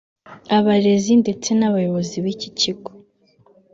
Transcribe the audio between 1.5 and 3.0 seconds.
n’abayobozi b’iki kigo